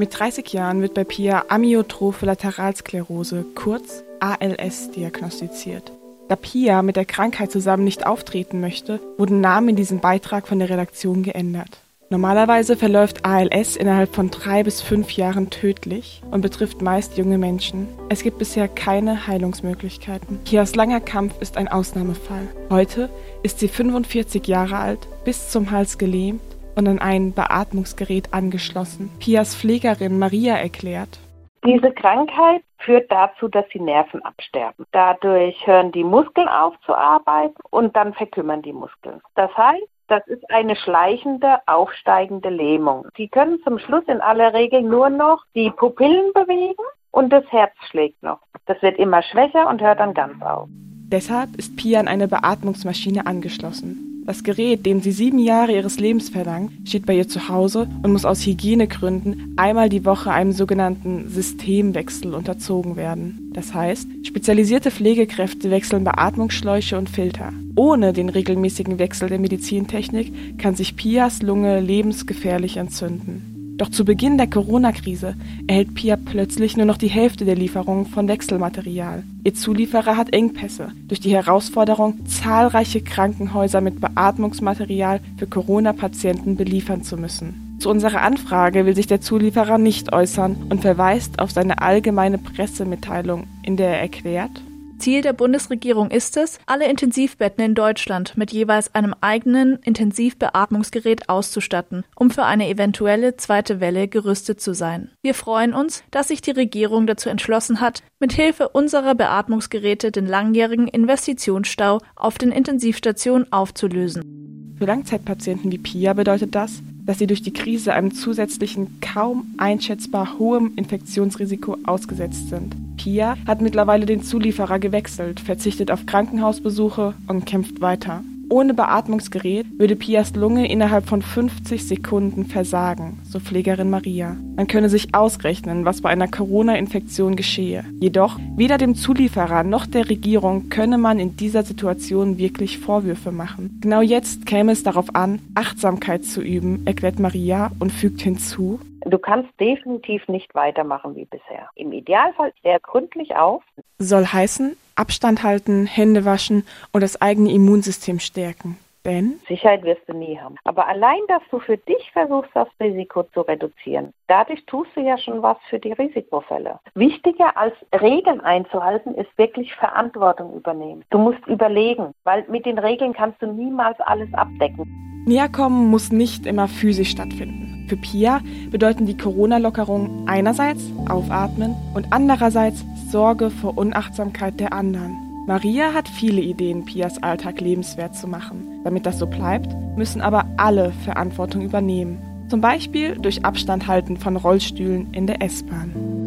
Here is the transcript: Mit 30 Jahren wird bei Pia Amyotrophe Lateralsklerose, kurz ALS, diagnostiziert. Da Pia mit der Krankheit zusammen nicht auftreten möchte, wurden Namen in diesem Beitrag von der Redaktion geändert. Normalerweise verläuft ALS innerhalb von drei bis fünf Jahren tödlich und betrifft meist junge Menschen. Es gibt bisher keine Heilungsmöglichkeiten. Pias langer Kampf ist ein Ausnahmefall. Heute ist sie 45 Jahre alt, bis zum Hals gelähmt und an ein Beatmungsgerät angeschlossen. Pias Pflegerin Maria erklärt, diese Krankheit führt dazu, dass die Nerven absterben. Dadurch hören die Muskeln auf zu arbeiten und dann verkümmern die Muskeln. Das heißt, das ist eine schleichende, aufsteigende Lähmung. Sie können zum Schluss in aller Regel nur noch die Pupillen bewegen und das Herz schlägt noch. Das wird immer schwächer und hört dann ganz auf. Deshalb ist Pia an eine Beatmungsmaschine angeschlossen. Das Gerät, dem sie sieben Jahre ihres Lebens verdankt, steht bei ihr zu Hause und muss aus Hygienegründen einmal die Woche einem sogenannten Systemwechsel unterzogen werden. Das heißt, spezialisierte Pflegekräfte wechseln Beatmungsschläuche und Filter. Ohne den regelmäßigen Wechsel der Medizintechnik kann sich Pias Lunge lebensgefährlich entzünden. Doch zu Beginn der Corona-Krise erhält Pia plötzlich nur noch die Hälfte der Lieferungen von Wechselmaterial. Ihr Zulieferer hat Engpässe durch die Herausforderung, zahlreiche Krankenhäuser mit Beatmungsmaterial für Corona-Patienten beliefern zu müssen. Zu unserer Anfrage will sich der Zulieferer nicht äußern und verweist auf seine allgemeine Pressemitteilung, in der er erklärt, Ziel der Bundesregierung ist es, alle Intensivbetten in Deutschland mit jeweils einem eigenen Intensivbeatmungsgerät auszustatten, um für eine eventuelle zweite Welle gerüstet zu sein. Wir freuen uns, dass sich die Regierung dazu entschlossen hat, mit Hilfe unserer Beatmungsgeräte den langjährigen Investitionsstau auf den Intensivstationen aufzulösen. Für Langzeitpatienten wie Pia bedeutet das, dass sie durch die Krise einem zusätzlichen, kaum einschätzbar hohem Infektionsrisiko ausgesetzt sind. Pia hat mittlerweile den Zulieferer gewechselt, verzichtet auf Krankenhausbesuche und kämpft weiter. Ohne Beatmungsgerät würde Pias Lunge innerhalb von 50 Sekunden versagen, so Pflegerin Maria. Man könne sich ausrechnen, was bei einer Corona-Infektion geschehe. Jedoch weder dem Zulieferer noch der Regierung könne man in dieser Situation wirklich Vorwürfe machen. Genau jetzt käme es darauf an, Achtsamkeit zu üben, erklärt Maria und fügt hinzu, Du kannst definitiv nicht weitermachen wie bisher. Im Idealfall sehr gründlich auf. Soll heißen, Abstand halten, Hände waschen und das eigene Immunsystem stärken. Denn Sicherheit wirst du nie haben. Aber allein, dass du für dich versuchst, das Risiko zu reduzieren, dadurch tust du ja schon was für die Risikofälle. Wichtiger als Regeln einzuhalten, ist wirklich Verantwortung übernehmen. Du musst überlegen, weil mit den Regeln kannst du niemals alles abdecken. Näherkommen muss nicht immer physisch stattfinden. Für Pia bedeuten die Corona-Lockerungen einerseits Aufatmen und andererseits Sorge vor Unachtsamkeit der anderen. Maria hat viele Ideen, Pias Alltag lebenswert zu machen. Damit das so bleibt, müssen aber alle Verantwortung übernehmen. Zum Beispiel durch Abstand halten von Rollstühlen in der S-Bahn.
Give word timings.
Mit 0.00 0.16
30 0.16 0.52
Jahren 0.52 0.80
wird 0.80 0.94
bei 0.94 1.02
Pia 1.02 1.46
Amyotrophe 1.48 2.24
Lateralsklerose, 2.24 3.44
kurz 3.56 4.04
ALS, 4.20 4.92
diagnostiziert. 4.92 5.90
Da 6.28 6.36
Pia 6.36 6.82
mit 6.82 6.94
der 6.94 7.04
Krankheit 7.04 7.50
zusammen 7.50 7.82
nicht 7.82 8.06
auftreten 8.06 8.60
möchte, 8.60 9.00
wurden 9.16 9.40
Namen 9.40 9.70
in 9.70 9.76
diesem 9.76 9.98
Beitrag 9.98 10.46
von 10.46 10.60
der 10.60 10.70
Redaktion 10.70 11.24
geändert. 11.24 11.80
Normalerweise 12.10 12.76
verläuft 12.76 13.24
ALS 13.24 13.74
innerhalb 13.74 14.14
von 14.14 14.30
drei 14.30 14.62
bis 14.62 14.80
fünf 14.80 15.10
Jahren 15.10 15.50
tödlich 15.50 16.22
und 16.30 16.42
betrifft 16.42 16.80
meist 16.80 17.18
junge 17.18 17.36
Menschen. 17.36 17.88
Es 18.08 18.22
gibt 18.22 18.38
bisher 18.38 18.68
keine 18.68 19.26
Heilungsmöglichkeiten. 19.26 20.38
Pias 20.44 20.76
langer 20.76 21.00
Kampf 21.00 21.34
ist 21.40 21.56
ein 21.56 21.66
Ausnahmefall. 21.66 22.46
Heute 22.70 23.10
ist 23.42 23.58
sie 23.58 23.68
45 23.68 24.46
Jahre 24.46 24.76
alt, 24.76 25.08
bis 25.24 25.50
zum 25.50 25.72
Hals 25.72 25.98
gelähmt 25.98 26.40
und 26.78 26.88
an 26.88 27.00
ein 27.00 27.32
Beatmungsgerät 27.32 28.32
angeschlossen. 28.32 29.10
Pias 29.18 29.54
Pflegerin 29.54 30.18
Maria 30.18 30.56
erklärt, 30.56 31.18
diese 31.64 31.90
Krankheit 31.92 32.62
führt 32.78 33.10
dazu, 33.10 33.48
dass 33.48 33.68
die 33.70 33.80
Nerven 33.80 34.22
absterben. 34.22 34.86
Dadurch 34.92 35.66
hören 35.66 35.90
die 35.90 36.04
Muskeln 36.04 36.48
auf 36.48 36.74
zu 36.86 36.94
arbeiten 36.94 37.60
und 37.70 37.96
dann 37.96 38.14
verkümmern 38.14 38.62
die 38.62 38.72
Muskeln. 38.72 39.20
Das 39.34 39.54
heißt, 39.56 39.88
das 40.06 40.26
ist 40.28 40.48
eine 40.50 40.76
schleichende, 40.76 41.58
aufsteigende 41.66 42.48
Lähmung. 42.48 43.06
Sie 43.16 43.28
können 43.28 43.58
zum 43.64 43.78
Schluss 43.78 44.04
in 44.06 44.20
aller 44.20 44.54
Regel 44.54 44.82
nur 44.82 45.10
noch 45.10 45.42
die 45.54 45.70
Pupillen 45.70 46.32
bewegen 46.32 46.82
und 47.10 47.30
das 47.30 47.44
Herz 47.50 47.72
schlägt 47.90 48.22
noch. 48.22 48.38
Das 48.66 48.80
wird 48.80 48.98
immer 48.98 49.22
schwächer 49.22 49.68
und 49.68 49.82
hört 49.82 50.00
dann 50.00 50.14
ganz 50.14 50.40
auf. 50.40 50.68
Deshalb 50.70 51.56
ist 51.56 51.76
Pia 51.76 52.00
an 52.00 52.08
eine 52.08 52.28
Beatmungsmaschine 52.28 53.26
angeschlossen. 53.26 54.07
Das 54.28 54.44
Gerät, 54.44 54.84
dem 54.84 55.00
sie 55.00 55.12
sieben 55.12 55.38
Jahre 55.38 55.72
ihres 55.72 55.98
Lebens 55.98 56.28
verdankt, 56.28 56.86
steht 56.86 57.06
bei 57.06 57.16
ihr 57.16 57.28
zu 57.28 57.48
Hause 57.48 57.88
und 58.02 58.12
muss 58.12 58.26
aus 58.26 58.44
Hygienegründen 58.44 59.54
einmal 59.56 59.88
die 59.88 60.04
Woche 60.04 60.30
einem 60.30 60.52
sogenannten 60.52 61.30
Systemwechsel 61.30 62.34
unterzogen 62.34 62.96
werden. 62.96 63.50
Das 63.54 63.72
heißt, 63.72 64.06
spezialisierte 64.24 64.90
Pflegekräfte 64.90 65.70
wechseln 65.70 66.04
Beatmungsschläuche 66.04 66.98
und 66.98 67.08
Filter. 67.08 67.54
Ohne 67.74 68.12
den 68.12 68.28
regelmäßigen 68.28 68.98
Wechsel 68.98 69.30
der 69.30 69.38
Medizintechnik 69.38 70.58
kann 70.58 70.76
sich 70.76 70.94
Pias 70.94 71.40
Lunge 71.40 71.80
lebensgefährlich 71.80 72.76
entzünden. 72.76 73.57
Doch 73.78 73.90
zu 73.90 74.04
Beginn 74.04 74.38
der 74.38 74.48
Corona-Krise 74.48 75.36
erhält 75.68 75.94
Pia 75.94 76.16
plötzlich 76.16 76.76
nur 76.76 76.84
noch 76.84 76.96
die 76.96 77.06
Hälfte 77.06 77.44
der 77.44 77.54
Lieferungen 77.54 78.06
von 78.06 78.26
Wechselmaterial. 78.26 79.22
Ihr 79.44 79.54
Zulieferer 79.54 80.16
hat 80.16 80.32
Engpässe 80.32 80.90
durch 81.06 81.20
die 81.20 81.32
Herausforderung, 81.32 82.26
zahlreiche 82.26 83.00
Krankenhäuser 83.00 83.80
mit 83.80 84.00
Beatmungsmaterial 84.00 85.20
für 85.36 85.46
Corona-Patienten 85.46 86.56
beliefern 86.56 87.04
zu 87.04 87.16
müssen. 87.16 87.78
Zu 87.78 87.90
unserer 87.90 88.22
Anfrage 88.22 88.84
will 88.84 88.96
sich 88.96 89.06
der 89.06 89.20
Zulieferer 89.20 89.78
nicht 89.78 90.12
äußern 90.12 90.56
und 90.68 90.82
verweist 90.82 91.38
auf 91.38 91.52
seine 91.52 91.80
allgemeine 91.80 92.38
Pressemitteilung, 92.38 93.44
in 93.62 93.76
der 93.76 93.90
er 93.90 94.00
erklärt, 94.00 94.60
Ziel 94.98 95.22
der 95.22 95.32
Bundesregierung 95.32 96.10
ist 96.10 96.36
es, 96.36 96.58
alle 96.66 96.88
Intensivbetten 96.88 97.64
in 97.64 97.74
Deutschland 97.74 98.36
mit 98.36 98.52
jeweils 98.52 98.94
einem 98.94 99.14
eigenen 99.20 99.78
Intensivbeatmungsgerät 99.84 101.28
auszustatten, 101.28 102.04
um 102.16 102.30
für 102.30 102.44
eine 102.44 102.68
eventuelle 102.68 103.36
zweite 103.36 103.80
Welle 103.80 104.08
gerüstet 104.08 104.60
zu 104.60 104.74
sein. 104.74 105.10
Wir 105.22 105.34
freuen 105.34 105.74
uns, 105.74 106.02
dass 106.10 106.28
sich 106.28 106.40
die 106.40 106.50
Regierung 106.50 107.06
dazu 107.06 107.28
entschlossen 107.28 107.80
hat, 107.80 108.02
mit 108.18 108.32
Hilfe 108.32 108.68
unserer 108.68 109.14
Beatmungsgeräte 109.14 110.10
den 110.10 110.26
langjährigen 110.26 110.88
Investitionsstau 110.88 112.00
auf 112.16 112.38
den 112.38 112.52
Intensivstationen 112.52 113.52
aufzulösen. 113.52 114.74
Für 114.78 114.84
Langzeitpatienten 114.84 115.72
wie 115.72 115.78
Pia 115.78 116.12
bedeutet 116.12 116.54
das, 116.54 116.82
dass 117.04 117.18
sie 117.18 117.26
durch 117.26 117.42
die 117.42 117.52
Krise 117.52 117.94
einem 117.94 118.14
zusätzlichen, 118.14 119.00
kaum 119.00 119.54
einschätzbar 119.56 120.38
hohem 120.38 120.74
Infektionsrisiko 120.76 121.78
ausgesetzt 121.84 122.50
sind. 122.50 122.76
Pia 122.98 123.38
hat 123.46 123.62
mittlerweile 123.62 124.04
den 124.04 124.22
Zulieferer 124.22 124.78
gewechselt, 124.78 125.40
verzichtet 125.40 125.90
auf 125.90 126.04
Krankenhausbesuche 126.04 127.14
und 127.26 127.46
kämpft 127.46 127.80
weiter. 127.80 128.22
Ohne 128.50 128.72
Beatmungsgerät 128.72 129.66
würde 129.78 129.94
Pias 129.94 130.34
Lunge 130.34 130.70
innerhalb 130.70 131.06
von 131.06 131.20
50 131.20 131.86
Sekunden 131.86 132.46
versagen, 132.46 133.18
so 133.22 133.40
Pflegerin 133.40 133.90
Maria. 133.90 134.38
Man 134.56 134.66
könne 134.66 134.88
sich 134.88 135.14
ausrechnen, 135.14 135.84
was 135.84 136.00
bei 136.00 136.08
einer 136.08 136.28
Corona-Infektion 136.28 137.36
geschehe. 137.36 137.84
Jedoch 138.00 138.38
weder 138.56 138.78
dem 138.78 138.94
Zulieferer 138.94 139.64
noch 139.64 139.84
der 139.84 140.08
Regierung 140.08 140.70
könne 140.70 140.96
man 140.96 141.18
in 141.18 141.36
dieser 141.36 141.62
Situation 141.62 142.38
wirklich 142.38 142.78
Vorwürfe 142.78 143.32
machen. 143.32 143.78
Genau 143.82 144.00
jetzt 144.00 144.46
käme 144.46 144.72
es 144.72 144.82
darauf 144.82 145.14
an, 145.14 145.40
Achtsamkeit 145.54 146.24
zu 146.24 146.40
üben, 146.40 146.86
erklärt 146.86 147.18
Maria 147.18 147.70
und 147.78 147.92
fügt 147.92 148.22
hinzu, 148.22 148.80
Du 149.08 149.18
kannst 149.18 149.48
definitiv 149.58 150.28
nicht 150.28 150.54
weitermachen 150.54 151.16
wie 151.16 151.24
bisher. 151.24 151.70
Im 151.74 151.92
Idealfall 151.92 152.52
sehr 152.62 152.78
gründlich 152.78 153.36
auf. 153.36 153.62
Soll 153.98 154.26
heißen, 154.26 154.76
Abstand 154.96 155.42
halten, 155.42 155.86
Hände 155.86 156.26
waschen 156.26 156.66
und 156.92 157.02
das 157.02 157.20
eigene 157.22 157.50
Immunsystem 157.50 158.18
stärken. 158.18 158.76
Denn 159.06 159.40
Sicherheit 159.48 159.84
wirst 159.84 160.02
du 160.06 160.12
nie 160.12 160.38
haben. 160.38 160.56
Aber 160.64 160.86
allein, 160.86 161.20
dass 161.28 161.40
du 161.50 161.60
für 161.60 161.78
dich 161.78 162.10
versuchst, 162.12 162.50
das 162.52 162.68
Risiko 162.80 163.22
zu 163.32 163.40
reduzieren, 163.40 164.12
dadurch 164.26 164.66
tust 164.66 164.90
du 164.94 165.00
ja 165.00 165.16
schon 165.16 165.40
was 165.40 165.56
für 165.70 165.78
die 165.78 165.92
Risikofälle. 165.92 166.78
Wichtiger 166.94 167.56
als 167.56 167.74
Regeln 167.98 168.42
einzuhalten, 168.42 169.14
ist 169.14 169.30
wirklich 169.38 169.74
Verantwortung 169.76 170.54
übernehmen. 170.54 171.04
Du 171.08 171.16
musst 171.16 171.46
überlegen, 171.46 172.12
weil 172.24 172.44
mit 172.50 172.66
den 172.66 172.78
Regeln 172.78 173.14
kannst 173.14 173.40
du 173.40 173.46
niemals 173.46 173.98
alles 174.00 174.28
abdecken. 174.34 175.24
Näherkommen 175.26 175.86
muss 175.86 176.12
nicht 176.12 176.44
immer 176.44 176.68
physisch 176.68 177.10
stattfinden. 177.10 177.67
Für 177.88 177.96
Pia 177.96 178.40
bedeuten 178.70 179.06
die 179.06 179.16
Corona-Lockerungen 179.16 180.28
einerseits 180.28 180.82
Aufatmen 181.08 181.74
und 181.94 182.06
andererseits 182.10 182.84
Sorge 183.10 183.50
vor 183.50 183.78
Unachtsamkeit 183.78 184.60
der 184.60 184.74
anderen. 184.74 185.16
Maria 185.46 185.94
hat 185.94 186.06
viele 186.06 186.42
Ideen, 186.42 186.84
Pias 186.84 187.22
Alltag 187.22 187.62
lebenswert 187.62 188.14
zu 188.14 188.28
machen. 188.28 188.82
Damit 188.84 189.06
das 189.06 189.18
so 189.18 189.26
bleibt, 189.26 189.74
müssen 189.96 190.20
aber 190.20 190.44
alle 190.58 190.92
Verantwortung 191.04 191.62
übernehmen. 191.62 192.18
Zum 192.48 192.60
Beispiel 192.60 193.16
durch 193.16 193.46
Abstand 193.46 193.86
halten 193.86 194.18
von 194.18 194.36
Rollstühlen 194.36 195.12
in 195.12 195.26
der 195.26 195.40
S-Bahn. 195.40 196.17